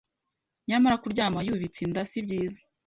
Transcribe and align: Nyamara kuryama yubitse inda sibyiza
Nyamara 0.67 1.01
kuryama 1.03 1.39
yubitse 1.47 1.79
inda 1.81 2.01
sibyiza 2.09 2.59